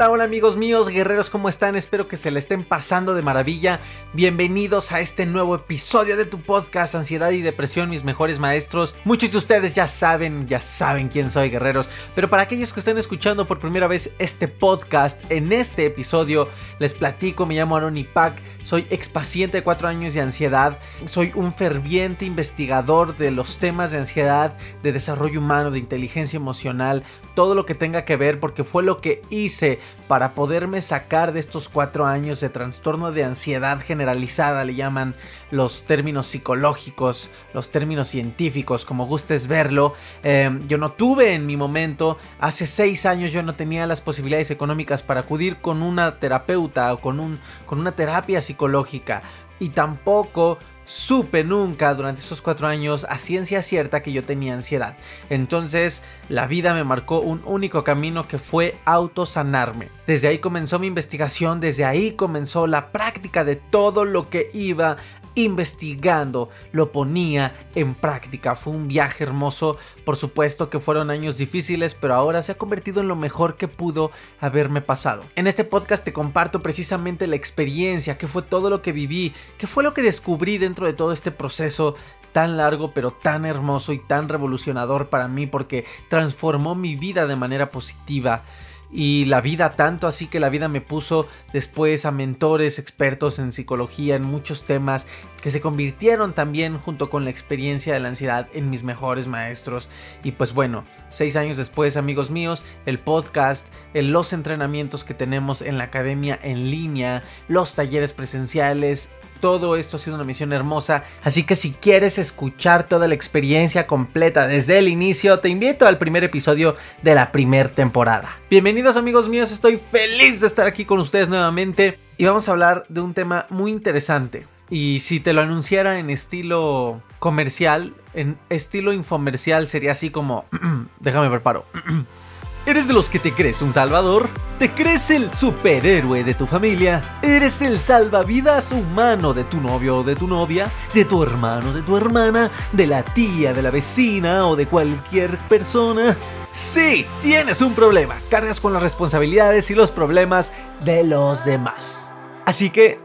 [0.00, 1.76] Hola, hola amigos míos, guerreros, ¿cómo están?
[1.76, 3.80] Espero que se le estén pasando de maravilla.
[4.14, 8.96] Bienvenidos a este nuevo episodio de tu podcast Ansiedad y Depresión, mis mejores maestros.
[9.04, 11.86] Muchos de ustedes ya saben, ya saben quién soy, guerreros.
[12.14, 16.94] Pero para aquellos que estén escuchando por primera vez este podcast, en este episodio les
[16.94, 21.52] platico, me llamo Aaron Ipak, soy ex paciente de 4 años de ansiedad, soy un
[21.52, 27.66] ferviente investigador de los temas de ansiedad, de desarrollo humano, de inteligencia emocional, todo lo
[27.66, 32.04] que tenga que ver, porque fue lo que hice para poderme sacar de estos cuatro
[32.04, 35.14] años de trastorno de ansiedad generalizada, le llaman
[35.50, 39.94] los términos psicológicos, los términos científicos, como gustes verlo.
[40.22, 44.50] Em, yo no tuve en mi momento, hace seis años yo no tenía las posibilidades
[44.50, 49.22] económicas para acudir con una terapeuta o con, un, con una terapia psicológica
[49.60, 50.58] y tampoco
[50.90, 54.96] supe nunca durante esos cuatro años a ciencia cierta que yo tenía ansiedad.
[55.28, 59.88] Entonces la vida me marcó un único camino que fue autosanarme.
[60.08, 64.96] Desde ahí comenzó mi investigación, desde ahí comenzó la práctica de todo lo que iba
[65.34, 68.54] investigando, lo ponía en práctica.
[68.54, 73.00] Fue un viaje hermoso, por supuesto que fueron años difíciles, pero ahora se ha convertido
[73.00, 75.22] en lo mejor que pudo haberme pasado.
[75.36, 79.66] En este podcast te comparto precisamente la experiencia, qué fue todo lo que viví, qué
[79.66, 81.96] fue lo que descubrí dentro de todo este proceso
[82.32, 87.36] tan largo pero tan hermoso y tan revolucionador para mí porque transformó mi vida de
[87.36, 88.44] manera positiva
[88.92, 93.52] y la vida tanto así que la vida me puso después a mentores expertos en
[93.52, 95.06] psicología en muchos temas
[95.42, 99.88] que se convirtieron también junto con la experiencia de la ansiedad en mis mejores maestros.
[100.24, 105.78] Y pues bueno seis años después amigos míos el podcast los entrenamientos que tenemos en
[105.78, 109.08] la academia en línea los talleres presenciales
[109.40, 113.86] todo esto ha sido una misión hermosa, así que si quieres escuchar toda la experiencia
[113.86, 118.36] completa desde el inicio, te invito al primer episodio de la primera temporada.
[118.50, 122.84] Bienvenidos amigos míos, estoy feliz de estar aquí con ustedes nuevamente y vamos a hablar
[122.88, 124.46] de un tema muy interesante.
[124.68, 130.44] Y si te lo anunciara en estilo comercial, en estilo infomercial, sería así como...
[131.00, 131.64] déjame preparo.
[132.70, 134.28] ¿Eres de los que te crees un salvador?
[134.60, 137.18] ¿Te crees el superhéroe de tu familia?
[137.20, 140.70] ¿Eres el salvavidas humano de tu novio o de tu novia?
[140.94, 142.48] ¿De tu hermano, de tu hermana?
[142.70, 146.16] ¿De la tía, de la vecina o de cualquier persona?
[146.52, 148.14] Sí, tienes un problema.
[148.30, 150.52] Cargas con las responsabilidades y los problemas
[150.84, 152.12] de los demás.
[152.44, 153.00] Así que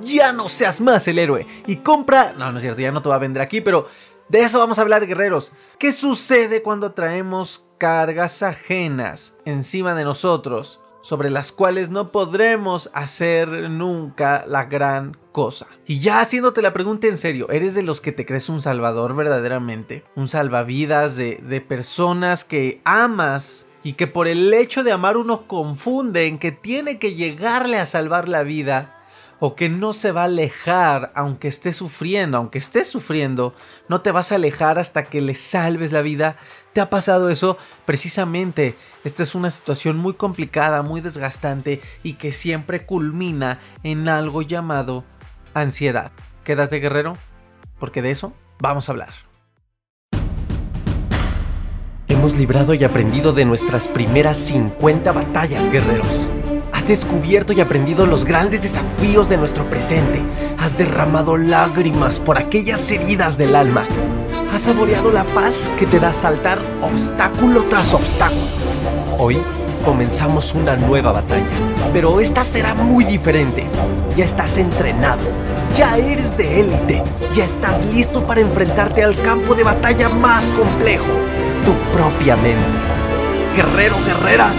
[0.00, 2.32] ya no seas más el héroe y compra...
[2.38, 3.86] No, no es cierto, ya no te va a vender aquí, pero
[4.30, 5.52] de eso vamos a hablar, guerreros.
[5.78, 13.48] ¿Qué sucede cuando traemos cargas ajenas encima de nosotros, sobre las cuales no podremos hacer
[13.70, 15.66] nunca la gran cosa.
[15.86, 19.16] Y ya haciéndote la pregunta en serio, ¿eres de los que te crees un salvador
[19.16, 20.04] verdaderamente?
[20.14, 25.46] Un salvavidas de, de personas que amas y que por el hecho de amar uno
[25.46, 28.99] confunde en que tiene que llegarle a salvar la vida
[29.40, 33.54] o que no se va a alejar aunque esté sufriendo, aunque estés sufriendo,
[33.88, 36.36] no te vas a alejar hasta que le salves la vida.
[36.72, 37.56] ¿Te ha pasado eso?
[37.86, 44.42] Precisamente, esta es una situación muy complicada, muy desgastante y que siempre culmina en algo
[44.42, 45.04] llamado
[45.54, 46.12] ansiedad.
[46.44, 47.16] Quédate guerrero,
[47.78, 49.10] porque de eso vamos a hablar.
[52.08, 56.30] Hemos librado y aprendido de nuestras primeras 50 batallas, guerreros.
[56.80, 60.22] Has descubierto y aprendido los grandes desafíos de nuestro presente.
[60.56, 63.86] Has derramado lágrimas por aquellas heridas del alma.
[64.50, 68.40] Has saboreado la paz que te da saltar obstáculo tras obstáculo.
[69.18, 69.42] Hoy
[69.84, 71.44] comenzamos una nueva batalla,
[71.92, 73.66] pero esta será muy diferente.
[74.16, 75.24] Ya estás entrenado,
[75.76, 77.02] ya eres de élite,
[77.34, 81.12] ya estás listo para enfrentarte al campo de batalla más complejo,
[81.66, 82.64] tu propia mente.
[83.54, 84.50] Guerrero, guerrera,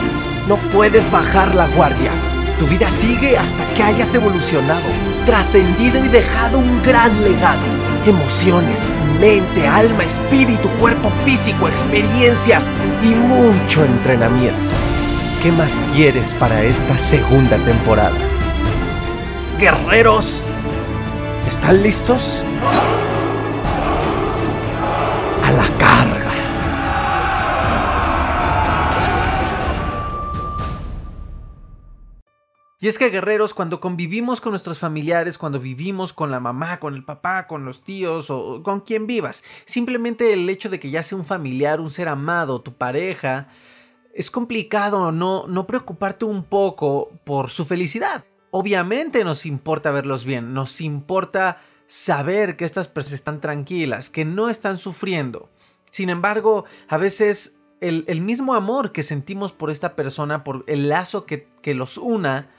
[0.47, 2.11] no puedes bajar la guardia.
[2.59, 4.85] Tu vida sigue hasta que hayas evolucionado,
[5.25, 7.61] trascendido y dejado un gran legado.
[8.05, 8.79] Emociones,
[9.19, 12.63] mente, alma, espíritu, cuerpo físico, experiencias
[13.01, 14.75] y mucho entrenamiento.
[15.41, 18.17] ¿Qué más quieres para esta segunda temporada?
[19.59, 20.41] Guerreros,
[21.47, 22.43] ¿están listos?
[25.43, 25.90] A la carga.
[32.81, 36.95] Y es que guerreros, cuando convivimos con nuestros familiares, cuando vivimos con la mamá, con
[36.95, 41.03] el papá, con los tíos o con quien vivas, simplemente el hecho de que ya
[41.03, 43.49] sea un familiar, un ser amado, tu pareja,
[44.15, 48.25] es complicado no, no preocuparte un poco por su felicidad.
[48.49, 54.49] Obviamente nos importa verlos bien, nos importa saber que estas personas están tranquilas, que no
[54.49, 55.51] están sufriendo.
[55.91, 61.25] Sin embargo, a veces el, mismo amor que sentimos por esta persona, por el lazo
[61.25, 62.49] que, los una,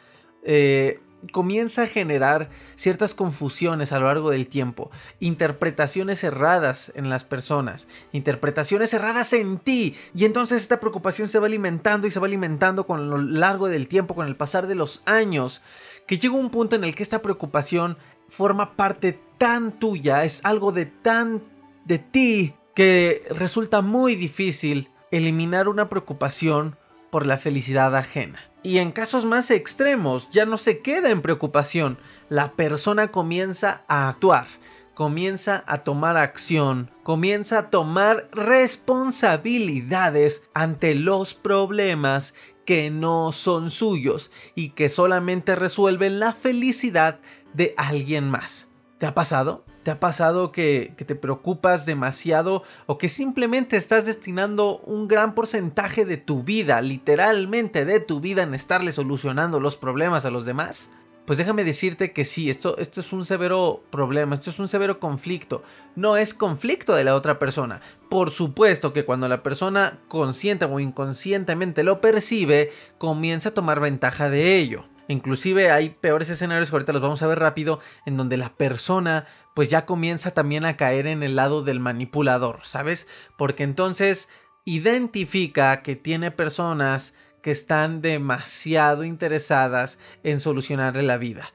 [0.42, 1.00] eh,
[1.30, 4.90] comienza a generar ciertas confusiones a lo largo del tiempo,
[5.20, 11.46] interpretaciones erradas en las personas, interpretaciones erradas en ti, y entonces esta preocupación se va
[11.46, 15.02] alimentando y se va alimentando con lo largo del tiempo, con el pasar de los
[15.06, 15.62] años,
[16.06, 17.96] que llega un punto en el que esta preocupación
[18.26, 21.42] forma parte tan tuya, es algo de tan
[21.84, 26.76] de ti, que resulta muy difícil eliminar una preocupación
[27.12, 28.40] por la felicidad ajena.
[28.62, 31.98] Y en casos más extremos ya no se queda en preocupación,
[32.30, 34.46] la persona comienza a actuar,
[34.94, 42.32] comienza a tomar acción, comienza a tomar responsabilidades ante los problemas
[42.64, 47.20] que no son suyos y que solamente resuelven la felicidad
[47.52, 48.70] de alguien más.
[48.96, 49.66] ¿Te ha pasado?
[49.82, 56.04] ¿Te ha pasado que, te preocupas demasiado o que simplemente estás destinando un gran porcentaje
[56.04, 60.90] de tu vida, literalmente de tu vida, en estarle solucionando los problemas a los demás?
[61.26, 65.00] Pues déjame decirte que sí, esto, esto es un severo problema, esto es un severo
[65.00, 65.64] conflicto.
[65.96, 67.80] No es conflicto de la otra persona.
[68.08, 74.30] Por supuesto que cuando la persona consciente o inconscientemente lo percibe, comienza a tomar ventaja
[74.30, 74.84] de ello.
[75.12, 79.26] Inclusive hay peores escenarios que ahorita los vamos a ver rápido, en donde la persona
[79.54, 83.06] pues ya comienza también a caer en el lado del manipulador, ¿sabes?
[83.36, 84.28] Porque entonces
[84.64, 91.52] identifica que tiene personas que están demasiado interesadas en solucionarle la vida.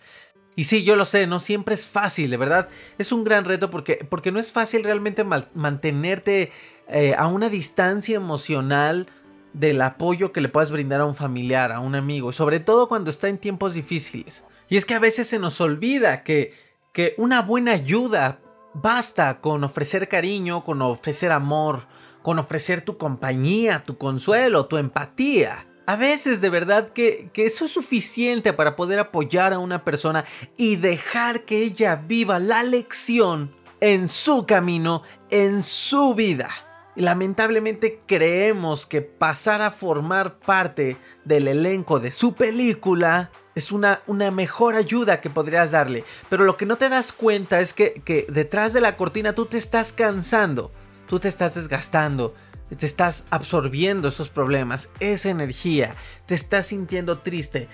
[0.56, 2.68] Y sí, yo lo sé, no siempre es fácil, de verdad.
[2.98, 6.52] Es un gran reto porque, porque no es fácil realmente mantenerte
[6.88, 9.08] eh, a una distancia emocional
[9.54, 13.10] del apoyo que le puedas brindar a un familiar, a un amigo, sobre todo cuando
[13.10, 14.44] está en tiempos difíciles.
[14.70, 16.54] Y es que a veces se nos olvida que,
[16.94, 18.40] que una buena ayuda
[18.74, 21.88] basta con ofrecer cariño, con ofrecer amor,
[22.22, 25.68] con ofrecer tu compañía, tu consuelo, tu empatía.
[25.86, 30.26] A veces de verdad que, que, eso es suficiente para poder apoyar a una persona
[30.58, 36.67] y dejar que ella viva la lección en su camino, en su vida
[36.98, 44.32] lamentablemente creemos que pasar a formar parte del elenco de su película es una, una
[44.32, 46.04] mejor ayuda que podrías darle.
[46.30, 49.46] Pero lo que no te das cuenta es que, que detrás de la cortina tú
[49.46, 50.72] te estás cansando,
[51.08, 52.36] tú te estás desgastando,
[52.76, 55.96] te estás absorbiendo esos problemas, esa energía,
[56.26, 57.68] te estás sintiendo triste.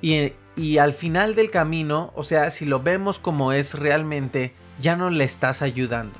[0.00, 4.96] Y, y, al final del camino, o sea, si lo vemos como es realmente, ya
[4.96, 6.18] no le estás ayudando.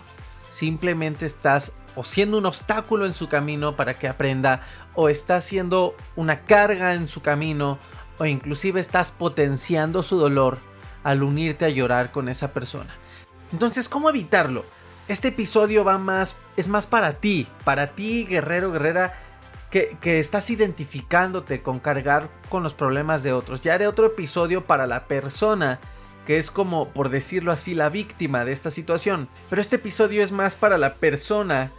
[0.51, 4.62] Simplemente estás o siendo un obstáculo en su camino para que aprenda,
[4.94, 7.79] o estás siendo una carga en su camino,
[8.19, 10.59] o inclusive estás potenciando su dolor
[11.05, 12.94] al unirte a llorar con esa persona.
[13.53, 14.65] Entonces, ¿cómo evitarlo?
[15.09, 19.15] Este episodio va más, es más para ti, para ti, guerrero, guerrera,
[19.71, 23.62] que, que, estás identificándote con cargar con los problemas de otros.
[23.62, 25.81] Ya haré otro episodio para la persona
[26.27, 29.29] que es como, por decirlo así, la víctima de esta situación.
[29.50, 31.73] Pero este episodio es más para la persona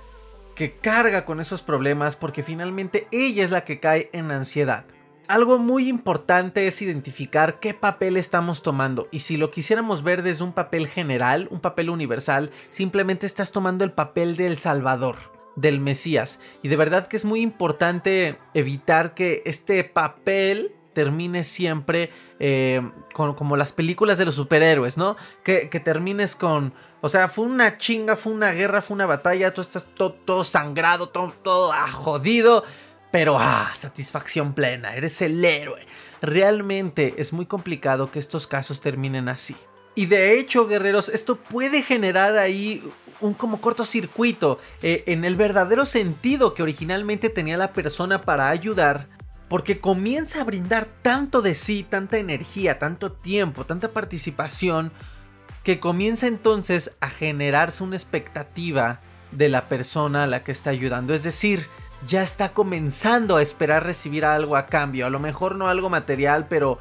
[0.56, 4.86] que carga con esos problemas porque finalmente ella es la que cae en ansiedad.
[5.28, 10.44] Algo muy importante es identificar qué papel estamos tomando y si lo quisiéramos ver desde
[10.44, 15.16] un papel general, un papel universal, simplemente estás tomando el papel del Salvador,
[15.56, 16.40] del Mesías.
[16.62, 22.82] Y de verdad que es muy importante evitar que este papel termine siempre eh,
[23.14, 25.18] como las películas de los superhéroes, ¿no?
[25.44, 29.62] Que, termines con, o sea, fue una chinga, fue una guerra, fue una batalla, tú
[29.62, 32.64] estás todo, sangrado, todo, todo ah, jodido,
[33.12, 35.86] pero ah, satisfacción plena, eres el héroe.
[36.22, 39.56] Realmente es muy complicado que estos casos terminen así.
[39.96, 42.82] Y de hecho, guerreros, esto puede generar ahí
[43.20, 49.08] un como cortocircuito eh, en el verdadero sentido que originalmente tenía la persona para ayudar
[49.54, 54.92] porque comienza a brindar tanto de sí, tanta energía, tanto tiempo, tanta participación,
[55.62, 61.14] que comienza entonces a generarse una expectativa de la persona a la que está ayudando.
[61.14, 61.68] Es decir,
[62.08, 65.06] ya está comenzando a esperar recibir algo a cambio.
[65.06, 66.80] A lo mejor no algo material, pero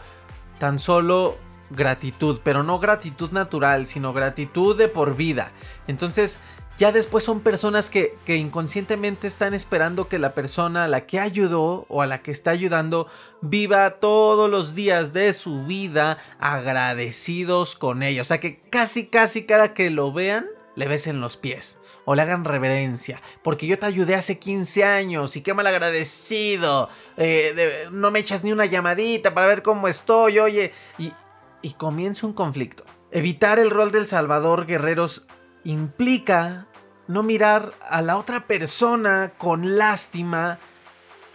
[0.59, 1.37] tan solo
[1.69, 2.41] gratitud.
[2.43, 5.53] Pero no gratitud natural, sino gratitud de por vida.
[5.89, 6.41] Entonces
[6.79, 11.87] ya después son personas que, inconscientemente están esperando que la persona a la que ayudó
[11.89, 13.07] o a la que está ayudando
[13.41, 18.23] viva todos los días de su vida agradecidos con ella.
[18.23, 22.23] O sea que casi, casi cada que lo vean, le besen los pies o le
[22.23, 23.21] hagan reverencia.
[23.43, 26.89] Porque yo te ayudé hace 15 años y qué mal agradecido.
[27.17, 30.73] Eh, no me echas ni una llamadita para ver cómo estoy, oye.
[30.99, 31.13] Y,
[31.61, 32.85] y comienza un conflicto.
[33.11, 35.27] Evitar el rol del Salvador Guerreros
[35.65, 36.67] implica
[37.09, 40.59] no mirar a la otra persona con lástima,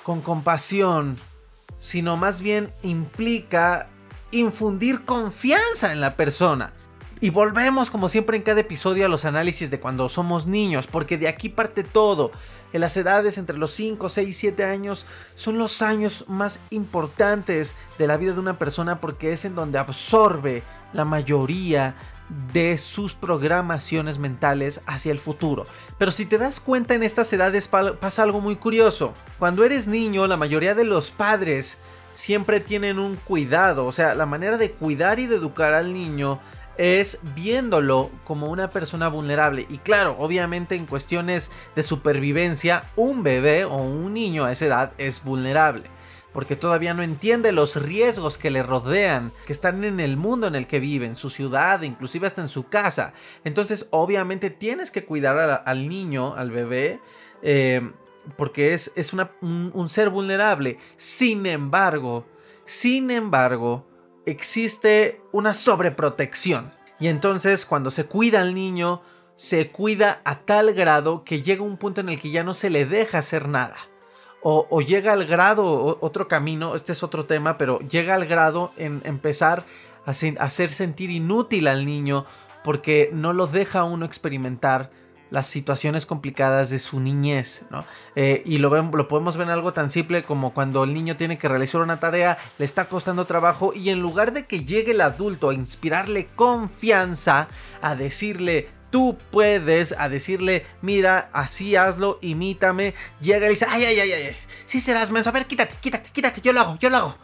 [0.03, 1.17] con compasión,
[1.77, 3.87] sino más bien implica
[4.31, 6.73] infundir confianza en la persona.
[7.19, 11.17] Y volvemos como siempre en cada episodio a los análisis de cuando somos niños, porque
[11.17, 12.31] de aquí parte todo.
[12.73, 15.05] En las edades entre los 5, 6, 7 años
[15.35, 19.79] son los años más importantes de la vida de una persona porque es en donde
[19.79, 21.95] absorbe la mayoría
[22.53, 25.65] de sus programaciones mentales hacia el futuro.
[25.97, 29.13] Pero si te das cuenta en estas edades pasa algo muy curioso.
[29.39, 31.77] Cuando eres niño, la mayoría de los padres
[32.15, 36.39] siempre tienen un cuidado, o sea, la manera de cuidar y de educar al niño
[36.77, 39.65] es viéndolo como una persona vulnerable.
[39.69, 44.91] Y claro, obviamente en cuestiones de supervivencia, un bebé o un niño a esa edad
[44.97, 45.96] es vulnerable
[46.37, 50.53] porque todavía no entiende los riesgos que le rodean, que están en el mundo en
[50.53, 53.13] el que vive, en su ciudad, inclusive hasta en su casa.
[53.43, 56.99] Entonces, obviamente tienes que cuidar al niño, al bebé,
[57.41, 57.91] eh,
[58.35, 60.77] porque es, es un, un ser vulnerable.
[60.95, 62.27] Sin embargo,
[62.65, 63.87] sin embargo,
[64.27, 66.71] existe una sobreprotección.
[66.99, 69.01] Y entonces, cuando se cuida al niño,
[69.33, 72.69] se cuida a tal grado que llega un punto en el que ya no se
[72.69, 73.77] le deja hacer nada
[74.49, 79.01] o, llega al grado, otro camino, este es otro tema, pero llega al grado en
[79.03, 79.65] empezar
[80.05, 82.25] a, hacer sentir inútil al niño
[82.63, 84.89] porque no lo deja uno experimentar
[85.31, 87.83] las situaciones complicadas de su niñez, ¿no?
[88.15, 91.37] Eh, y lo, lo podemos ver en algo tan simple como cuando el niño tiene
[91.37, 95.01] que realizar una tarea, le está costando trabajo y en lugar de que llegue el
[95.01, 97.49] adulto a inspirarle confianza,
[97.81, 102.93] a decirle, tú puedes a decirle, mira, así hazlo, imítame.
[103.19, 106.41] Llega y dice, ay, ay, ay, ay, sí serás menso, a ver, quítate, quítate, quítate,
[106.41, 107.15] yo lo hago, yo lo hago.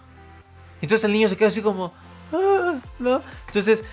[0.82, 1.94] Entonces el niño se queda así como,
[2.34, 3.22] ah, ¿no?
[3.48, 3.84] Entonces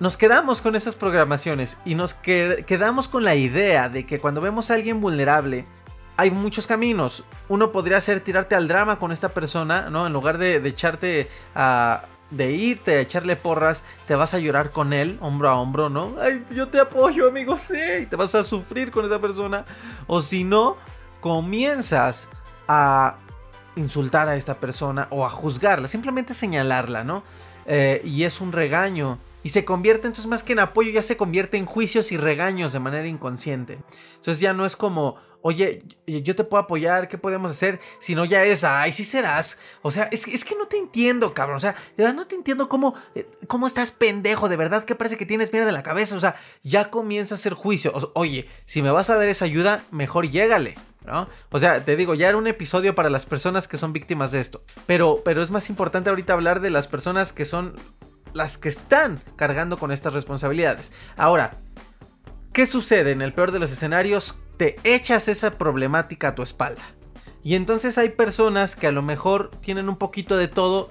[0.00, 4.70] nos quedamos con esas programaciones y nos quedamos con la idea de que cuando vemos
[4.70, 5.64] a alguien vulnerable,
[6.16, 7.24] hay muchos caminos.
[7.48, 10.06] Uno podría ser tirarte al drama con esta persona, ¿no?
[10.06, 14.70] En lugar de, de echarte a, de irte a echarle porras, te vas a llorar
[14.70, 16.16] con él, hombro a hombro, ¿no?
[16.20, 19.64] Ay, yo te apoyo, amigo, sí, te vas a sufrir con esa persona.
[20.06, 20.76] O si no,
[21.20, 22.28] comienzas
[22.66, 23.16] a
[23.76, 27.22] insultar a esta persona o a juzgarla, simplemente señalarla, ¿no?
[27.66, 29.18] Eh, y es un regaño.
[29.44, 32.72] Y se convierte entonces más que en apoyo, ya se convierte en juicios y regaños
[32.72, 33.78] de manera inconsciente.
[34.16, 37.80] Entonces ya no es como, oye, yo te puedo apoyar, ¿qué podemos hacer?
[37.98, 39.58] Si no, ya es, ay, sí serás.
[39.82, 41.56] O sea, es, es, que no te entiendo, cabrón.
[41.56, 44.48] O sea, de verdad no te entiendo cómo, eh, cómo estás pendejo.
[44.48, 46.16] De verdad que parece que tienes miedo de la cabeza.
[46.16, 47.92] O sea, ya comienza a hacer juicio.
[48.14, 50.76] oye, si me vas a dar esa ayuda, mejor llégale.
[51.04, 51.28] ¿No?
[51.50, 54.40] O sea, te digo, ya era un episodio para las personas que son víctimas de
[54.40, 54.62] esto.
[54.86, 57.74] Pero, pero es más importante ahorita hablar de las personas que son
[58.34, 60.92] las que están cargando con estas responsabilidades.
[61.16, 61.56] Ahora,
[62.52, 64.38] ¿qué sucede en el peor de los escenarios?
[64.56, 66.82] Te echas esa problemática a tu espalda.
[67.42, 70.88] Y entonces hay personas que a lo mejor tienen un poquito de todo.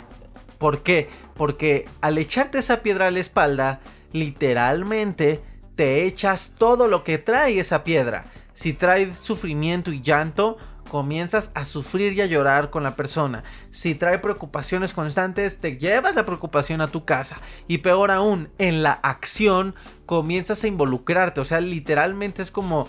[0.57, 1.09] ¿Por qué?
[1.35, 3.79] Porque al echarte esa piedra a la espalda,
[4.11, 5.41] literalmente
[5.75, 8.25] te echas todo lo que trae esa piedra.
[8.53, 10.57] Si trae sufrimiento y llanto,
[10.89, 13.45] comienzas a sufrir y a llorar con la persona.
[13.69, 17.39] Si trae preocupaciones constantes, te llevas la preocupación a tu casa.
[17.69, 19.73] Y peor aún, en la acción
[20.05, 21.39] comienzas a involucrarte.
[21.39, 22.87] O sea, literalmente es como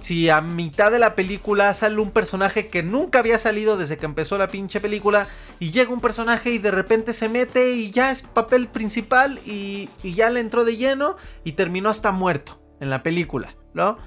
[0.00, 4.06] si a mitad de la película sale un personaje que nunca había salido desde que
[4.06, 5.28] empezó la pinche película
[5.60, 9.88] y llega un personaje y de repente se mete y ya es papel principal y,
[10.02, 13.98] ya le entró de lleno y terminó hasta muerto en la película, ¿no?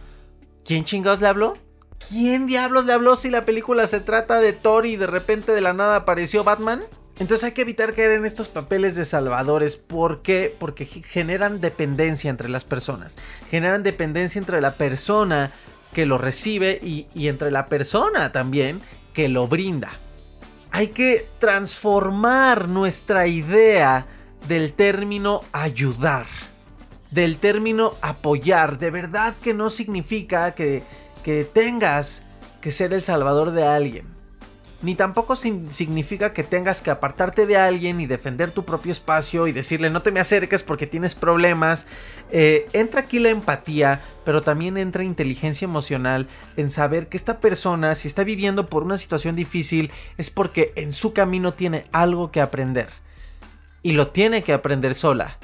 [0.65, 1.58] ¿Quién chingados le habló?
[2.10, 5.62] ¿Quién diablos le habló si la película se trata de Thor y de repente de
[5.62, 6.84] la nada apareció Batman?
[7.20, 9.75] Entonces hay que evitar caer en estos papeles de salvadores.
[9.75, 10.56] ¿Por qué?
[10.60, 13.17] Porque generan dependencia entre las personas.
[13.50, 15.51] Generan dependencia entre la persona
[15.94, 18.82] que lo recibe y, entre la persona también
[19.13, 19.91] que lo brinda.
[20.72, 24.06] Hay que transformar nuestra idea
[24.48, 26.27] del término ayudar,
[27.12, 28.77] del término apoyar.
[28.79, 30.84] De verdad que no significa que,
[31.24, 32.24] que tengas
[32.62, 34.16] que ser el salvador de alguien
[34.81, 39.51] ni tampoco significa que tengas que apartarte de alguien y defender tu propio espacio y
[39.51, 41.88] decirle no te me acerques porque tienes problemas.
[42.31, 47.96] Eh, entra aquí la empatía, pero también entra inteligencia emocional en saber que esta persona,
[47.96, 52.41] si está viviendo por una situación difícil, es porque en su camino tiene algo que
[52.41, 52.89] aprender.
[53.81, 55.39] Y lo tiene que aprender sola.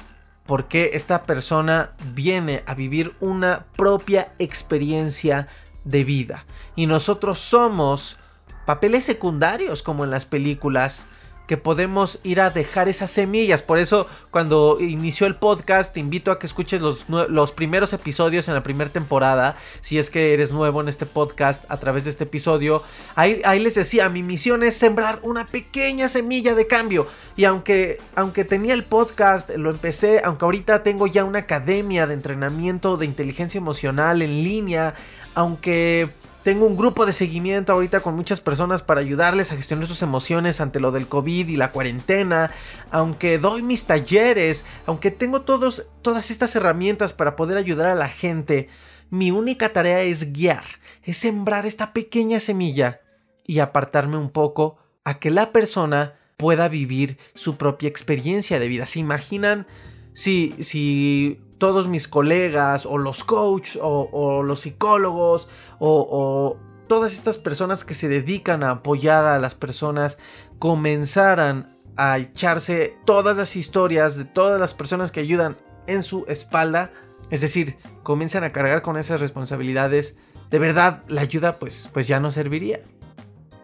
[0.46, 5.48] Porque esta persona viene a vivir una propia experiencia
[5.84, 6.44] de vida.
[6.76, 8.18] Y nosotros somos
[8.64, 11.06] papeles secundarios como en las películas
[11.46, 13.62] que podemos ir a dejar esas semillas.
[13.62, 18.48] Por eso cuando inició el podcast te invito a que escuches los, los primeros episodios
[18.48, 19.56] en la primera temporada.
[19.80, 22.82] Si es que eres nuevo en este podcast a través de este episodio.
[23.14, 27.06] Ahí, ahí les decía, mi misión es sembrar una pequeña semilla de cambio.
[27.36, 32.14] Y aunque, aunque tenía el podcast, lo empecé, aunque ahorita tengo ya una academia de
[32.14, 34.94] entrenamiento de inteligencia emocional en línea,
[35.34, 36.10] aunque
[36.44, 40.60] tengo un grupo de seguimiento ahorita con muchas personas para ayudarles a gestionar sus emociones
[40.60, 42.50] ante lo del COVID y la cuarentena.
[42.90, 48.10] Aunque doy mis talleres, aunque tengo todos, todas estas herramientas para poder ayudar a la
[48.10, 48.68] gente,
[49.08, 50.64] mi única tarea es guiar,
[51.02, 53.00] es sembrar esta pequeña semilla
[53.46, 58.84] y apartarme un poco a que la persona pueda vivir su propia experiencia de vida.
[58.84, 59.66] ¿Se imaginan
[60.12, 66.56] si, si todos mis colegas o los coaches o, los psicólogos o,
[66.86, 70.18] todas estas personas que se dedican a apoyar a las personas
[70.58, 75.56] comenzaran a echarse todas las historias de todas las personas que ayudan
[75.86, 76.90] en su espalda,
[77.30, 80.16] es decir, comienzan a cargar con esas responsabilidades,
[80.50, 82.80] de verdad la ayuda pues, pues ya no serviría.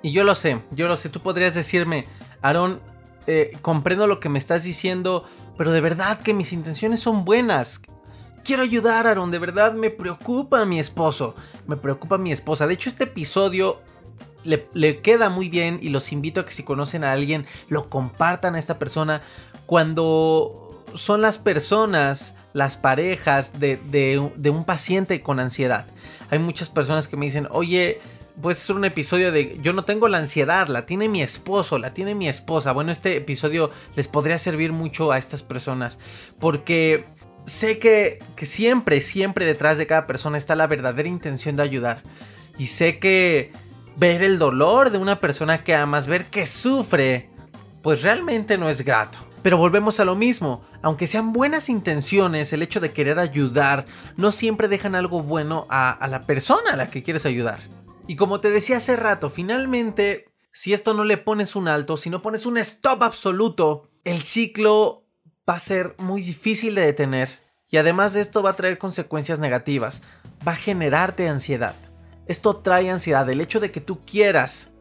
[0.03, 2.07] Y yo lo sé, yo lo sé, tú podrías decirme,
[2.41, 2.81] Aaron,
[3.27, 5.25] eh, comprendo lo que me estás diciendo,
[5.61, 7.83] pero de verdad que mis intenciones son buenas.
[8.45, 11.35] Quiero ayudar, Aaron, de verdad me preocupa mi esposo,
[11.67, 12.67] me preocupa mi esposa.
[12.67, 13.83] De hecho, este episodio
[14.43, 18.55] le, queda muy bien y los invito a que si conocen a alguien, lo compartan
[18.55, 19.21] a esta persona.
[19.67, 25.89] Cuando son las personas, las parejas de, de un paciente con ansiedad.
[26.31, 28.01] Hay muchas personas que me dicen, oye,
[28.41, 31.95] pues es un episodio de yo no tengo la ansiedad, la tiene mi esposo, la
[31.95, 32.73] tiene mi esposa.
[32.73, 35.99] Bueno, este episodio les podría servir mucho a estas personas
[36.39, 37.07] porque
[37.47, 42.03] sé que, que siempre, siempre detrás de cada persona está la verdadera intención de ayudar.
[42.59, 43.53] Y sé que
[43.97, 47.31] ver el dolor de una persona que amas, ver que sufre,
[47.83, 49.19] pues realmente no es grato.
[49.43, 54.33] Pero volvemos a lo mismo, aunque sean buenas intenciones, el hecho de querer ayudar no
[54.33, 57.61] siempre dejan algo bueno a, a la persona a la que quieres ayudar.
[58.11, 62.11] Y como te decía hace rato, finalmente, si esto no le pones un alto, si
[62.11, 65.05] no pones un stop absoluto, el ciclo
[65.49, 67.29] va a ser muy difícil de detener.
[67.69, 70.03] Y además de esto va a traer consecuencias negativas.
[70.45, 71.77] Va a generarte ansiedad.
[72.27, 73.31] Esto trae ansiedad.
[73.31, 74.73] El hecho de que tú quieras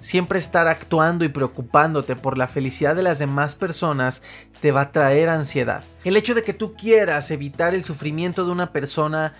[0.00, 4.20] siempre estar actuando y preocupándote por la felicidad de las demás personas
[4.60, 5.82] te va a traer ansiedad.
[6.04, 9.34] El hecho de que tú quieras evitar el sufrimiento de una persona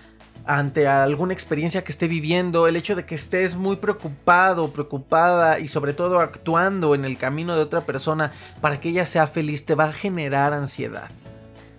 [0.47, 5.67] ante alguna experiencia que esté viviendo, el hecho de que estés muy preocupado, preocupada y
[5.67, 8.31] sobre todo actuando en el camino de otra persona
[8.61, 11.11] para que ella sea feliz te va a generar ansiedad.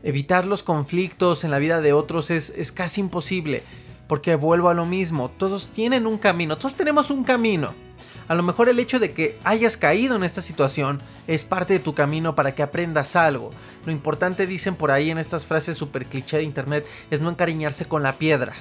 [0.02, 3.62] Evitar los conflictos en la vida de otros es, es casi imposible,
[4.06, 7.87] porque vuelvo a lo mismo, todos tienen un camino, todos tenemos un camino.
[8.28, 11.80] A lo mejor el hecho de que hayas caído en esta situación es parte de
[11.80, 13.50] tu camino para que aprendas algo.
[13.86, 17.86] Lo importante, dicen por ahí en estas frases super cliché de internet, es no encariñarse
[17.86, 18.52] con la piedra.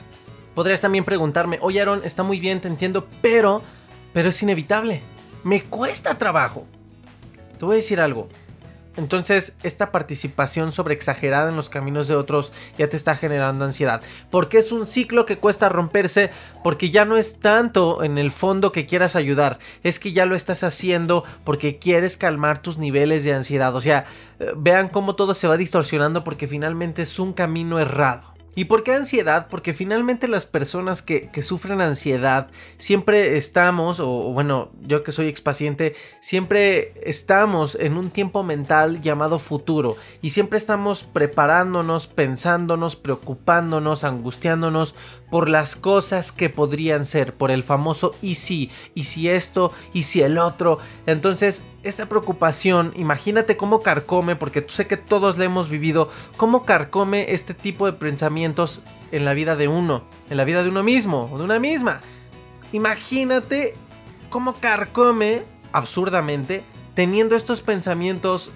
[0.56, 3.62] Podrías también preguntarme, oye Aaron, está muy bien, te entiendo, pero,
[4.14, 5.02] pero es inevitable.
[5.44, 6.66] Me cuesta trabajo.
[7.60, 8.30] Te voy a decir algo.
[8.98, 14.02] Entonces, esta participación sobre exagerada en los caminos de otros ya te está generando ansiedad.
[14.30, 16.32] Porque es un ciclo que cuesta romperse
[16.64, 20.36] porque ya no es tanto en el fondo que quieras ayudar, es que ya lo
[20.36, 23.76] estás haciendo porque quieres calmar tus niveles de ansiedad.
[23.76, 24.06] O sea,
[24.40, 28.37] eh, vean cómo todo se va distorsionando porque finalmente es un camino errado.
[28.58, 29.50] ¿Y por qué ansiedad?
[29.52, 35.94] Porque finalmente las personas que, sufren ansiedad siempre estamos, o, bueno, yo que soy expaciente,
[36.22, 44.96] siempre estamos en un tiempo mental llamado futuro y siempre estamos preparándonos, pensándonos, preocupándonos, angustiándonos
[45.30, 50.04] por las cosas que podrían ser, por el famoso y si, y si esto, y
[50.04, 50.80] si el otro.
[51.06, 57.34] Entonces, esta preocupación, imagínate cómo carcome, porque sé que todos le hemos vivido, cómo carcome
[57.34, 61.30] este tipo de pensamientos en la vida de uno, en la vida de uno mismo,
[61.32, 62.00] o de una misma.
[62.72, 63.76] Imagínate
[64.30, 66.64] cómo carcome, absurdamente,
[66.96, 68.52] teniendo estos pensamientos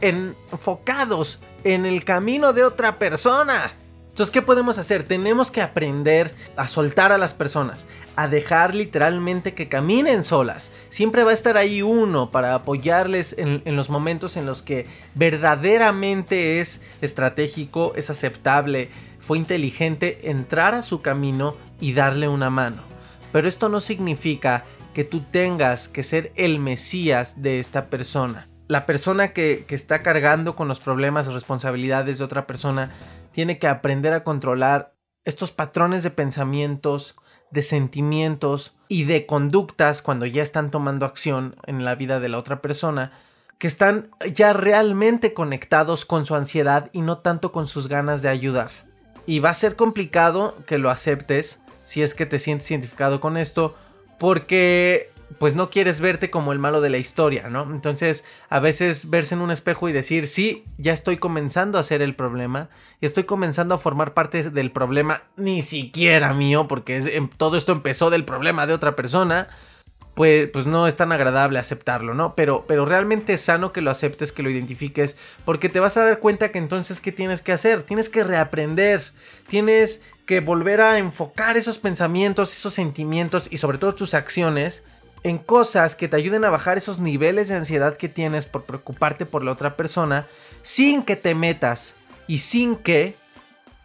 [0.00, 3.72] enfocados en el camino de otra persona.
[4.16, 5.02] Entonces, ¿qué podemos hacer?
[5.04, 10.70] Tenemos que aprender a soltar a las personas, a dejar literalmente que caminen solas.
[10.88, 16.60] Siempre va a estar ahí uno para apoyarles en, los momentos en los que verdaderamente
[16.60, 22.84] es estratégico, es aceptable, fue inteligente entrar a su camino y darle una mano.
[23.32, 28.48] Pero esto no significa que tú tengas que ser el mesías de esta persona.
[28.66, 32.94] La persona que, que está cargando con los problemas o responsabilidades de otra persona
[33.36, 34.94] tiene que aprender a controlar
[35.26, 37.16] estos patrones de pensamientos,
[37.50, 42.38] de sentimientos y de conductas cuando ya están tomando acción en la vida de la
[42.38, 43.12] otra persona
[43.58, 48.30] que están ya realmente conectados con su ansiedad y no tanto con sus ganas de
[48.30, 48.70] ayudar.
[49.26, 53.36] Y va a ser complicado que lo aceptes si es que te sientes identificado con
[53.36, 53.74] esto,
[54.18, 57.62] porque pues no quieres verte como el malo de la historia, ¿no?
[57.70, 62.00] Entonces, a veces verse en un espejo y decir, sí, ya estoy comenzando a ser
[62.02, 62.68] el problema,
[63.00, 67.72] y estoy comenzando a formar parte del problema, ni siquiera mío, porque em, todo esto
[67.72, 69.48] empezó del problema de otra persona,
[70.14, 72.34] pues, pues no es tan agradable aceptarlo, ¿no?
[72.34, 76.04] Pero, pero realmente es sano que lo aceptes, que lo identifiques, porque te vas a
[76.04, 77.82] dar cuenta que entonces, ¿qué tienes que hacer?
[77.82, 79.02] Tienes que reaprender,
[79.48, 84.84] tienes que volver a enfocar esos pensamientos, esos sentimientos y sobre todo tus acciones
[85.26, 89.26] en cosas que te ayuden a bajar esos niveles de ansiedad que tienes por preocuparte
[89.26, 90.28] por la otra persona,
[90.62, 91.96] sin que te metas
[92.28, 93.16] y sin que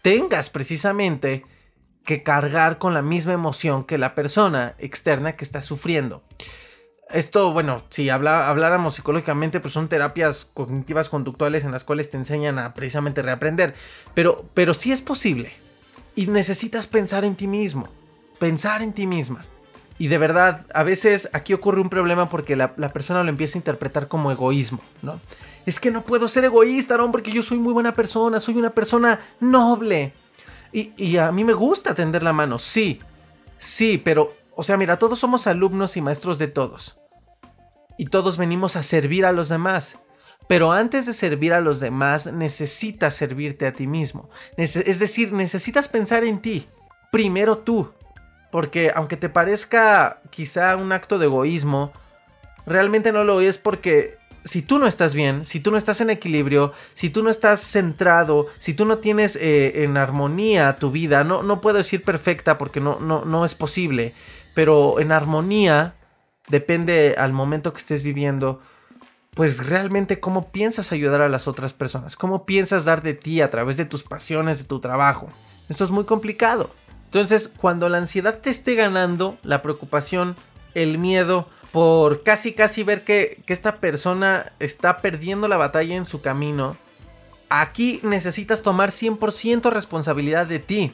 [0.04, 1.44] tengas precisamente
[2.06, 6.22] que cargar con la misma emoción que la persona externa que está sufriendo.
[7.10, 12.60] Esto, bueno, si habláramos psicológicamente, pues son terapias cognitivas conductuales en las cuales te enseñan
[12.60, 13.74] a precisamente reaprender.
[14.14, 15.52] Pero, pero sí es posible.
[16.16, 17.90] Y necesitas pensar en ti mismo.
[18.38, 19.44] Pensar en ti misma.
[20.02, 23.60] Y de verdad, a veces aquí ocurre un problema porque la, persona lo empieza a
[23.60, 25.20] interpretar como egoísmo, ¿no?
[25.68, 27.12] Es que no puedo ser egoísta, ¿no?
[27.12, 30.14] Porque yo soy muy buena persona, soy una persona noble.
[30.74, 33.00] Y, y a mí me gusta tender la mano, sí,
[33.60, 36.98] sí, pero, o sea, mira, todos somos alumnos y maestros de todos.
[37.96, 40.00] Y todos venimos a servir a los demás.
[40.48, 44.32] Pero antes de servir a los demás, necesitas servirte a ti mismo.
[44.58, 46.66] es decir, necesitas pensar en ti.
[47.12, 47.92] Primero tú.
[48.52, 51.94] Porque aunque te parezca quizá un acto de egoísmo,
[52.66, 56.10] realmente no lo es porque si tú no estás bien, si tú no estás en
[56.10, 61.24] equilibrio, si tú no estás centrado, si tú no tienes eh, en armonía tu vida,
[61.24, 64.14] no, no puedo decir perfecta porque no, no, no es posible,
[64.54, 65.94] pero en armonía
[66.48, 68.62] depende al momento que estés viviendo,
[69.36, 73.50] pues realmente cómo piensas ayudar a las otras personas, cómo piensas dar de ti a
[73.50, 75.30] través de tus pasiones, de tu trabajo.
[75.70, 76.72] Esto es muy complicado.
[77.12, 80.38] Entonces, cuando la ansiedad te esté ganando, la preocupación,
[80.76, 86.22] el miedo por casi casi ver que, esta persona está perdiendo la batalla en su
[86.22, 86.78] camino,
[87.50, 90.94] aquí necesitas tomar 100% responsabilidad de ti.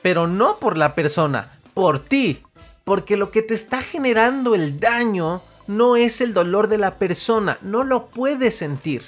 [0.00, 2.42] Pero no por la persona, por ti.
[2.84, 7.58] Porque lo que te está generando el daño no es el dolor de la persona,
[7.60, 9.02] no lo puedes sentir.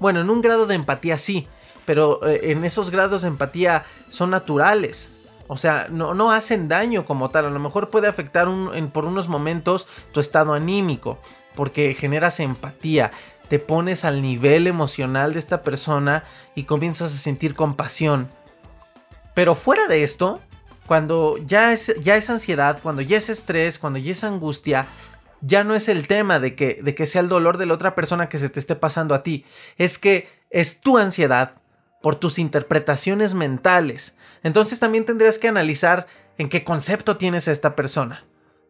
[0.00, 1.46] Bueno, en un grado de empatía sí,
[1.84, 5.10] pero eh, en esos grados de empatía son naturales.
[5.48, 7.46] O sea, no, no hacen daño como tal.
[7.46, 8.48] A lo mejor puede afectar
[8.92, 11.18] por unos momentos tu estado anímico.
[11.54, 13.12] Porque generas empatía.
[13.48, 18.28] Te pones al nivel emocional de esta persona y comienzas a sentir compasión.
[19.34, 20.40] Pero fuera de esto,
[20.86, 24.86] cuando ya es, ya ansiedad, cuando ya es estrés, cuando ya es angustia,
[25.40, 27.94] ya no es el tema de que, de que sea el dolor de la otra
[27.94, 29.44] persona que se te esté pasando a ti.
[29.78, 31.54] Es que es tu ansiedad
[32.02, 34.16] por tus interpretaciones mentales.
[34.42, 36.06] Entonces también tendrías que analizar
[36.38, 38.24] en qué concepto tienes a esta persona.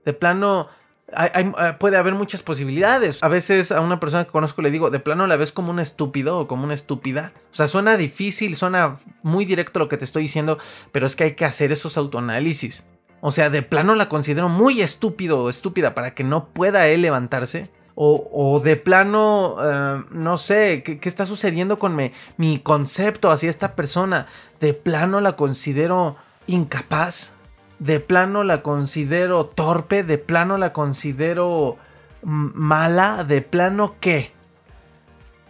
[0.04, 0.68] De plano,
[1.08, 3.22] eh, puede haber muchas posibilidades.
[3.22, 5.80] A veces a una persona que conozco le digo, de plano la ves como un
[5.80, 7.32] estúpido o como una estúpida.
[7.52, 10.58] O sea, suena difícil, suena muy directo lo que te estoy diciendo,
[10.92, 12.84] pero es que hay que hacer esos autoanálisis.
[13.20, 17.02] O sea, de plano la considero muy estúpido o estúpida para que no pueda él
[17.02, 17.70] levantarse.
[17.98, 24.26] O, de plano, eh, no sé, ¿qué, está sucediendo con mi, concepto hacia esta persona?
[24.60, 27.32] De plano la considero incapaz.
[27.78, 30.02] De plano la considero torpe.
[30.02, 31.78] De plano la considero
[32.22, 33.24] mala.
[33.24, 34.32] De plano qué.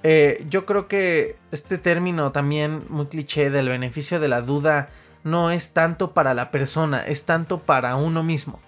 [0.04, 4.88] Eh, yo creo que este término también muy cliché del beneficio de la duda
[5.24, 8.60] no es tanto para la persona, es tanto para uno mismo.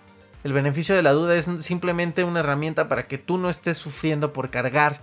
[0.44, 4.32] El beneficio de la duda es simplemente una herramienta para que tú no estés sufriendo
[4.32, 5.00] por cargar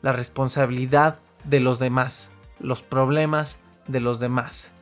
[0.00, 4.72] la responsabilidad de los demás, los problemas de los demás.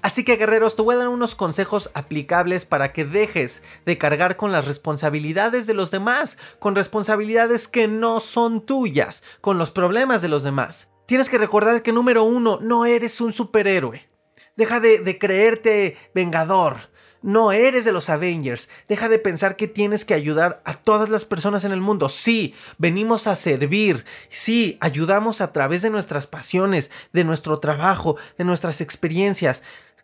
[0.00, 4.36] Así que guerreros, te voy a dar unos consejos aplicables para que dejes de cargar
[4.36, 10.20] con las responsabilidades de los demás, con responsabilidades que no son tuyas, con los problemas
[10.20, 10.90] de los demás.
[11.06, 14.06] Tienes que recordar que número uno, no eres un superhéroe.
[14.56, 16.90] Deja de, de creerte vengador.
[17.24, 18.68] No eres de los Avengers.
[18.86, 22.10] Deja de pensar que tienes que ayudar a todas las personas en el mundo.
[22.10, 24.04] Sí, venimos a servir.
[24.28, 29.62] Sí, ayudamos a través de nuestras pasiones, de nuestro trabajo, de nuestras experiencias.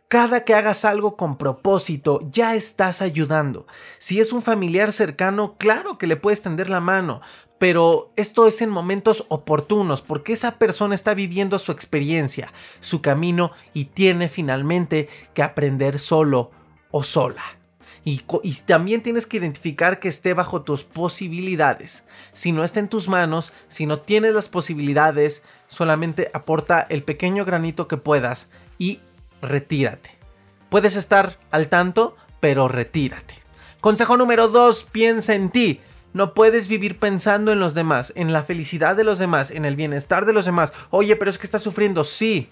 [0.08, 3.66] Cada que hagas algo con propósito, ya estás ayudando.
[3.98, 7.20] Si es un familiar cercano, claro que le puedes tender la mano,
[7.58, 13.52] pero esto es en momentos oportunos, porque esa persona está viviendo su experiencia, su camino
[13.74, 16.50] y tiene finalmente que aprender solo
[16.90, 17.42] o sola.
[18.04, 22.04] Y, y, también tienes que identificar que esté bajo tus posibilidades.
[22.32, 27.44] Si no está en tus manos, si no tienes las posibilidades, solamente aporta el pequeño
[27.44, 28.48] granito que puedas
[28.78, 29.00] y
[29.42, 30.16] retírate.
[30.70, 33.34] Puedes estar al tanto, pero retírate.
[33.80, 35.80] Consejo número 2, piensa en ti.
[36.12, 39.76] No puedes vivir pensando en los demás, en la felicidad de los demás, en el
[39.76, 40.72] bienestar de los demás.
[40.90, 42.48] Oye, pero es que estás sufriendo, sí.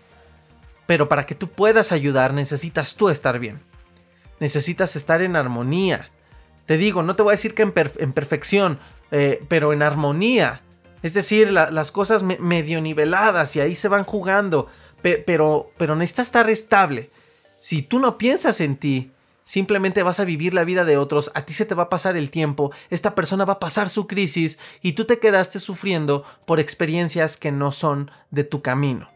[0.87, 3.61] Pero para que tú puedas ayudar necesitas tú estar bien.
[4.41, 6.11] Necesitas estar en armonía.
[6.67, 8.79] Te digo, no te voy a decir que en, perfección,
[9.11, 10.63] eh, pero en armonía.
[11.03, 14.69] Es decir, las cosas medio niveladas y ahí se van jugando.
[15.03, 17.11] pero, pero necesitas estar estable.
[17.61, 19.13] Si tú no piensas en ti,
[19.49, 22.19] simplemente vas a vivir la vida de otros, a ti se te va a pasar
[22.19, 26.61] el tiempo, esta persona va a pasar su crisis y tú te quedaste sufriendo por
[26.61, 29.09] experiencias que no son de tu camino.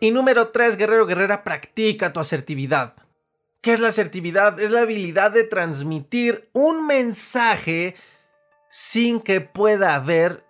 [0.00, 2.94] Y número 3, guerrero guerrera, practica tu asertividad.
[3.60, 4.60] ¿Qué es la asertividad?
[4.60, 7.96] Es la habilidad de transmitir un mensaje
[8.68, 10.44] sin que pueda haber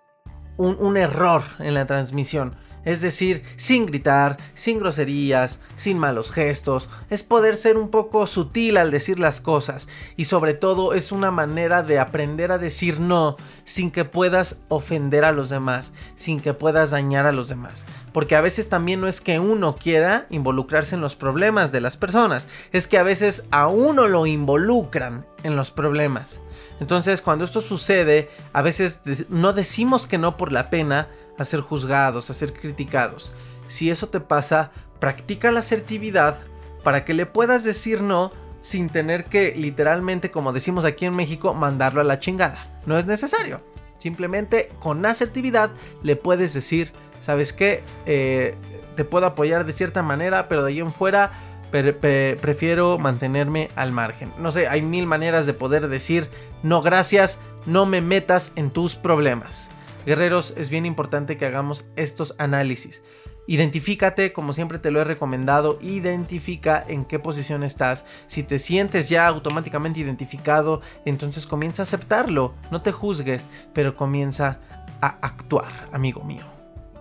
[0.57, 2.57] un, un error en la transmisión.
[2.85, 6.89] Es decir, sin gritar, sin groserías, sin malos gestos.
[7.11, 9.89] Es poder ser un poco sutil al decir las cosas.
[10.17, 15.25] Y sobre todo es una manera de aprender a decir no sin que puedas ofender
[15.25, 17.87] a los demás, sin que puedas dañar a los demás.
[18.13, 21.97] Porque a veces también no es que uno quiera involucrarse en los problemas de las
[21.97, 26.41] personas, es que a veces a uno lo involucran en los problemas.
[26.81, 31.61] Entonces cuando esto sucede, a veces no decimos que no por la pena, a ser
[31.61, 33.33] juzgados, a ser criticados.
[33.67, 36.39] Si eso te pasa, practica la asertividad
[36.83, 41.55] para que le puedas decir no sin tener que literalmente, como decimos aquí en México,
[41.55, 42.81] mandarlo a la chingada.
[42.87, 43.61] No es necesario.
[43.99, 45.71] Simplemente con asertividad
[46.03, 47.83] le puedes decir, ¿sabes qué?
[48.07, 48.55] Eh,
[48.97, 51.33] te puedo apoyar de cierta manera, pero de ahí en fuera
[51.71, 54.33] prefiero mantenerme al margen.
[54.39, 56.29] No sé, hay mil maneras de poder decir,
[56.63, 59.71] no gracias, no me metas en tus problemas.
[60.09, 63.05] Guerreros, es bien importante que hagamos estos análisis.
[63.47, 68.07] Identifícate, como siempre te lo he recomendado, identifica en qué posición estás.
[68.27, 72.55] Si te sientes ya automáticamente identificado, entonces comienza a aceptarlo.
[72.71, 74.61] No te juzgues, pero comienza
[75.03, 76.58] a actuar, amigo mío.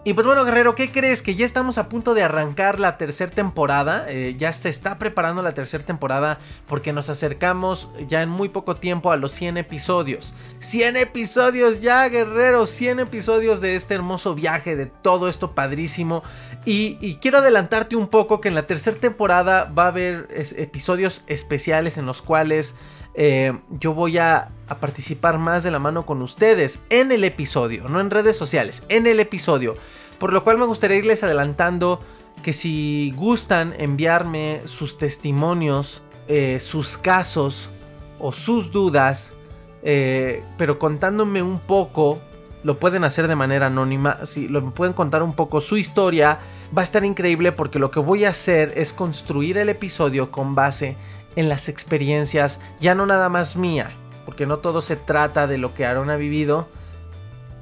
[0.08, 1.22] Y pues bueno, guerrero, ¿qué crees?
[1.22, 4.06] Que ya estamos a punto de arrancar la tercera temporada.
[4.08, 8.78] Eh, ya se está preparando la tercera temporada porque nos acercamos ya en muy poco
[8.78, 10.34] tiempo a los 100 episodios.
[10.60, 12.67] 100 episodios ya, guerrero.
[12.67, 16.24] 100 episodios de este hermoso viaje, de todo esto padrísimo.
[16.63, 21.98] Y, quiero adelantarte un poco que en la tercera temporada va a haber episodios especiales
[21.98, 22.76] en los cuales
[23.20, 28.00] eh, yo voy a, participar más de la mano con ustedes en el episodio, no
[28.00, 29.76] en redes sociales, en el episodio.
[30.19, 32.01] Por lo cual me gustaría irles adelantando
[32.43, 37.69] que si gustan enviarme sus testimonios, eh, sus casos
[38.19, 39.36] o sus dudas,
[39.84, 42.19] eh, pero contándome un poco,
[42.63, 46.39] lo pueden hacer de manera anónima, si lo pueden contar un poco su historia,
[46.75, 50.56] va a estar increíble porque lo que voy a hacer es construir el episodio con
[50.56, 50.97] base
[51.36, 53.91] en las experiencias, ya no nada más mía,
[54.25, 56.67] porque no todo se trata de lo que Aaron ha vivido,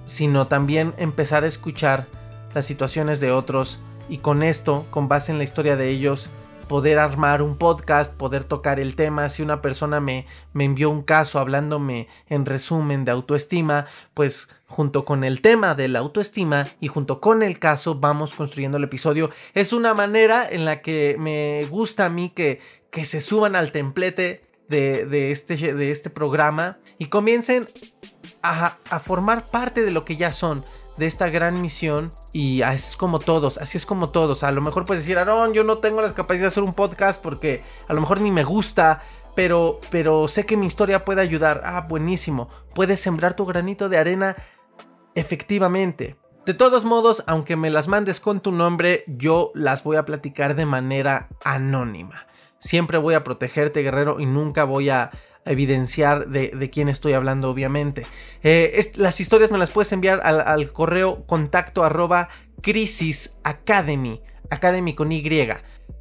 [0.05, 2.07] sino también empezar a escuchar
[2.55, 6.29] las situaciones de otros y con esto, con base en la historia de ellos,
[6.67, 9.29] poder armar un podcast, poder tocar el tema.
[9.29, 15.05] Si una persona me, me envió un caso hablándome en resumen de autoestima, pues junto
[15.05, 19.29] con el tema de la autoestima y junto con el caso vamos construyendo el episodio.
[19.53, 23.71] Es una manera en la que me gusta a mí que, que se suban al
[23.71, 27.67] templete de, este, de este programa y comiencen
[28.41, 30.65] a, formar parte de lo que ya son
[30.97, 34.43] de esta gran misión y así es como todos, así es como todos.
[34.43, 37.21] A lo mejor puedes decir, Aaron, yo no tengo las capacidades de hacer un podcast
[37.21, 39.03] porque a lo mejor ni me gusta,
[39.35, 41.61] pero, pero sé que mi historia puede ayudar.
[41.65, 42.49] Ah, buenísimo.
[42.73, 44.35] Puedes sembrar tu granito de arena
[45.15, 46.17] efectivamente.
[46.45, 50.55] De todos modos, aunque me las mandes con tu nombre, yo las voy a platicar
[50.55, 52.27] de manera anónima.
[52.59, 55.11] Siempre voy a protegerte, guerrero, y nunca voy a
[55.45, 58.05] evidenciar de, quién estoy hablando, obviamente.
[58.43, 62.29] Eh, las historias me las puedes enviar al, correo contacto arroba
[62.61, 65.21] crisis academy, academy con Y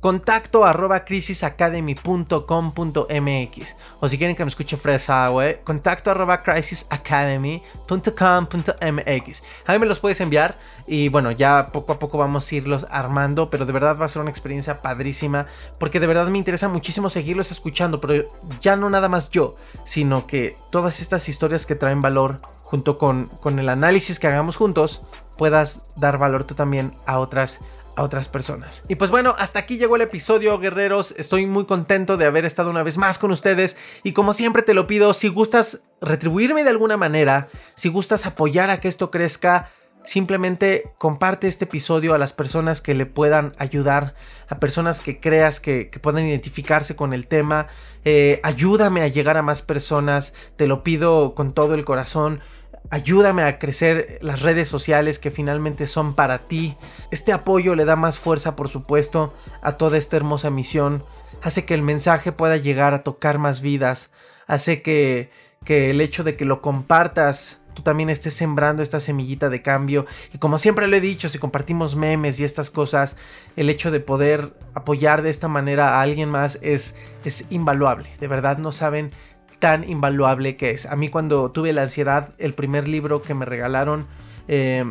[0.04, 9.72] contacto arroba crisisacademy.com.mx o si quieren que me escuche fresa, güey, contacto arroba crisisacademy.com.mx a
[9.72, 13.48] mí me los puedes enviar y bueno, ya poco a poco vamos a irlos armando,
[13.48, 15.46] pero de verdad va a ser una experiencia padrísima
[15.80, 18.28] porque de verdad me interesa muchísimo seguirlos escuchando, pero
[18.60, 23.24] ya no nada más yo, sino que todas estas historias que traen valor junto con,
[23.40, 25.02] con el análisis que hagamos juntos,
[25.38, 27.62] puedas dar valor tú también a otras
[27.96, 28.82] a otras personas.
[28.88, 31.14] Y pues bueno, hasta aquí llegó el episodio, guerreros.
[31.16, 33.76] Estoy muy contento de haber estado una vez más con ustedes.
[34.02, 38.70] Y como siempre te lo pido, si gustas retribuirme de alguna manera, si gustas apoyar
[38.70, 39.70] a que esto crezca,
[40.04, 44.14] simplemente comparte este episodio a las personas que le puedan ayudar,
[44.48, 47.68] a personas que creas que, puedan identificarse con el tema.
[48.04, 52.40] Eh, ayúdame a llegar a más personas, te lo pido con todo el corazón.
[52.90, 56.76] Ayúdame a crecer las redes sociales que finalmente son para ti.
[57.10, 61.00] Este apoyo le da más fuerza, por supuesto, a toda esta hermosa misión.
[61.42, 64.10] Hace que el mensaje pueda llegar a tocar más vidas.
[64.46, 65.30] Hace que,
[65.64, 70.06] que el hecho de que lo compartas tú también estés sembrando esta semillita de cambio.
[70.32, 73.16] Y como siempre lo he dicho, si compartimos memes y estas cosas,
[73.56, 76.94] el hecho de poder apoyar de esta manera a alguien más es,
[77.24, 78.08] es invaluable.
[78.20, 79.10] De verdad no saben
[79.58, 80.86] tan invaluable que es.
[80.86, 84.06] A mí cuando tuve la ansiedad, el primer libro que me regalaron,
[84.48, 84.84] eh,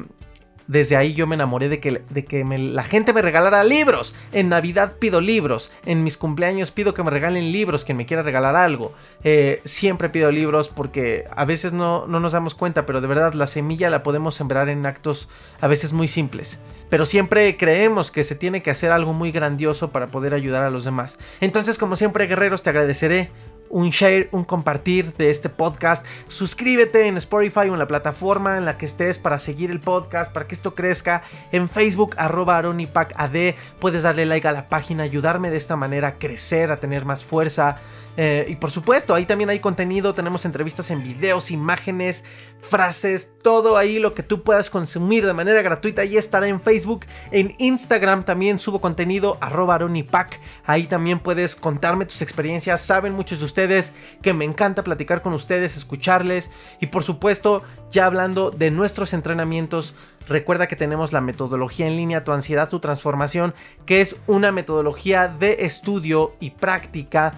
[0.68, 4.16] desde ahí yo me enamoré de que, de que la gente me regalara libros.
[4.32, 5.72] En Navidad pido libros.
[5.86, 8.94] En mis cumpleaños pido que me regalen libros, quien me quiera regalar algo.
[9.24, 13.34] Eh, siempre pido libros porque a veces no, no nos damos cuenta, pero de verdad
[13.34, 16.60] la semilla la podemos sembrar en actos a veces muy simples.
[16.90, 20.70] Pero siempre creemos que se tiene que hacer algo muy grandioso para poder ayudar a
[20.70, 21.18] los demás.
[21.42, 23.32] Entonces, como siempre, guerreros, te agradeceré
[23.74, 26.06] un share, un compartir de este podcast.
[26.28, 30.32] Suscríbete en Spotify o en la plataforma en la que estés para seguir el podcast,
[30.32, 31.24] para que esto crezca.
[31.52, 33.56] En Facebook, arroba AD.
[33.80, 37.26] Puedes darle like a la página, ayudarme de esta manera a crecer, a tener más
[37.26, 37.80] fuerza.
[38.16, 42.24] Eh, y por supuesto, ahí también hay contenido, tenemos entrevistas en videos, imágenes,
[42.60, 46.04] frases, todo ahí lo que tú puedas consumir de manera gratuita.
[46.04, 50.40] Ahí estará en Facebook, en Instagram también subo contenido, arroba aronipac.
[50.66, 52.82] Ahí también puedes contarme tus experiencias.
[52.82, 56.52] Saben muchos de ustedes que me encanta platicar con ustedes, escucharles.
[56.80, 59.96] Y por supuesto, ya hablando de nuestros entrenamientos,
[60.28, 63.54] Recuerda que tenemos la metodología en línea Tu ansiedad, tu transformación,
[63.86, 67.34] que es una metodología de estudio y práctica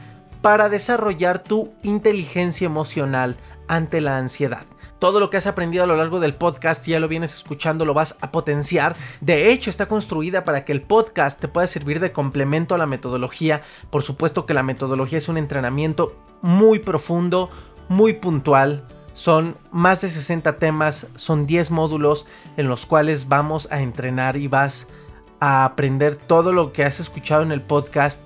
[0.45, 3.35] para desarrollar tu inteligencia emocional
[3.67, 4.67] ante la ansiedad.
[4.99, 7.95] Todo lo que has aprendido a lo largo del podcast, ya lo vienes escuchando, lo
[7.95, 8.95] vas a potenciar.
[9.21, 12.85] De hecho, está construida para que el podcast te pueda servir de complemento a la
[12.85, 13.63] metodología.
[13.89, 17.49] Por supuesto que la metodología es un entrenamiento muy profundo,
[17.89, 18.85] muy puntual.
[19.13, 24.47] Son más de 60 temas, son 10 módulos en los cuales vamos a entrenar y
[24.47, 24.87] vas
[25.39, 28.21] a aprender todo lo que has escuchado en el podcast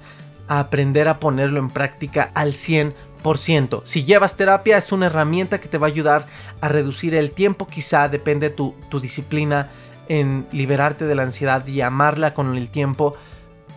[0.49, 3.83] a aprender a ponerlo en práctica al 100%.
[3.85, 6.25] Si llevas terapia es una herramienta que te va a ayudar
[6.59, 9.69] a reducir el tiempo, quizá depende tu, tu disciplina
[10.09, 13.15] en liberarte de la ansiedad y amarla con el tiempo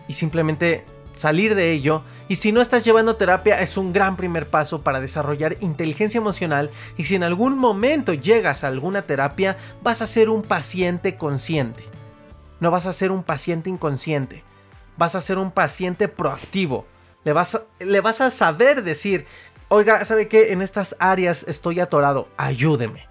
[0.07, 0.83] y simplemente
[1.13, 2.01] salir de ello.
[2.27, 6.71] Y si no estás llevando terapia es un gran primer paso para desarrollar inteligencia emocional
[6.97, 11.83] y si en algún momento llegas a alguna terapia vas a ser un paciente consciente.
[12.59, 14.43] No vas a ser un paciente inconsciente
[14.97, 16.85] vas a ser un paciente proactivo.
[17.23, 19.25] Le vas a, le vas a saber decir,
[19.69, 20.51] oiga, ¿sabe qué?
[20.51, 23.07] En estas áreas estoy atorado, ayúdeme.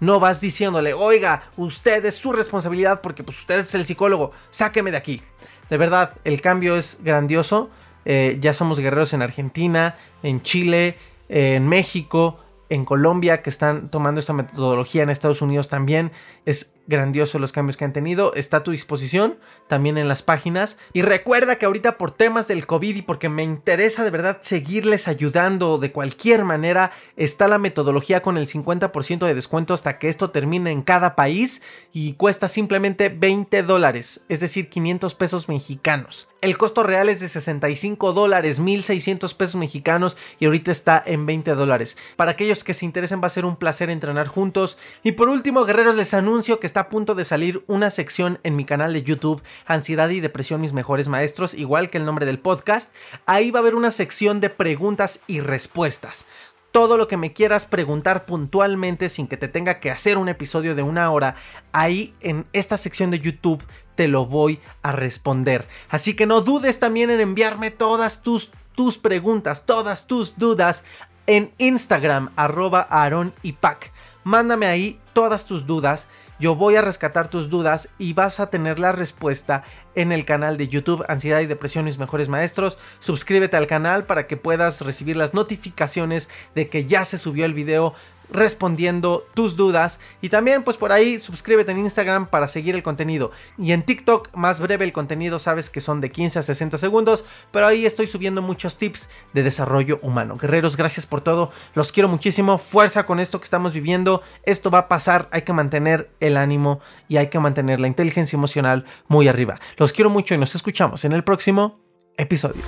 [0.00, 4.90] No vas diciéndole, oiga, usted es su responsabilidad porque pues, usted es el psicólogo, sáqueme
[4.90, 5.22] de aquí.
[5.70, 7.70] De verdad, el cambio es grandioso.
[8.04, 10.96] Eh, ya somos guerreros en Argentina, en Chile,
[11.28, 16.10] en México, en Colombia, que están tomando esta metodología en Estados Unidos también.
[16.46, 18.34] Es grandioso los cambios que han tenido.
[18.34, 19.36] Está a tu disposición
[19.68, 20.78] también en las páginas.
[20.92, 25.08] Y recuerda que ahorita por temas del COVID y porque me interesa de verdad seguirles
[25.08, 30.30] ayudando de cualquier manera, está la metodología con el 50% de descuento hasta que esto
[30.30, 36.28] termine en cada país y cuesta simplemente 20 dólares, es decir, 500 pesos mexicanos.
[36.42, 41.54] El costo real es de 65 dólares, 1600 pesos mexicanos y ahorita está en 20
[41.54, 41.96] dólares.
[42.16, 44.76] Para aquellos que se interesen va a ser un placer entrenar juntos.
[45.04, 48.56] Y por último, guerreros, les anuncio que está a punto de salir una sección en
[48.56, 52.40] mi canal de YouTube, Ansiedad y Depresión, mis mejores maestros, igual que el nombre del
[52.40, 52.92] podcast.
[53.24, 56.26] Ahí va a haber una sección de preguntas y respuestas
[56.72, 60.74] todo lo que me quieras preguntar puntualmente sin que te tenga que hacer un episodio
[60.74, 61.36] de una hora,
[61.70, 63.62] ahí en esta sección de YouTube
[63.94, 65.68] te lo voy a responder.
[65.90, 70.82] Así que no dudes también en enviarme todas tus, tus preguntas, todas tus dudas
[71.26, 73.92] en Instagram, arroba Aaron y Pac.
[74.24, 76.08] Mándame ahí todas tus dudas
[76.42, 79.62] yo voy a rescatar tus dudas y vas a tener la respuesta
[79.94, 82.78] en el canal de YouTube Ansiedad y Depresión Mejores Maestros.
[82.98, 87.54] Suscríbete al canal para que puedas recibir las notificaciones de que ya se subió el
[87.54, 87.94] video
[88.32, 90.00] respondiendo tus dudas.
[90.20, 93.30] Y también pues por ahí suscríbete en Instagram para seguir el contenido.
[93.58, 97.24] Y en TikTok más breve el contenido, sabes que son de 15 a 60 segundos,
[97.50, 100.36] pero ahí estoy subiendo muchos tips de desarrollo humano.
[100.36, 104.78] Guerreros, gracias por todo, los quiero muchísimo, fuerza con esto que estamos viviendo, esto va
[104.78, 109.28] a pasar, hay que mantener el ánimo y hay que mantener la inteligencia emocional muy
[109.28, 109.60] arriba.
[109.76, 111.80] Los quiero mucho y nos escuchamos en el próximo
[112.16, 112.62] episodio.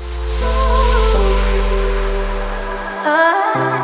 [3.07, 3.84] Ah.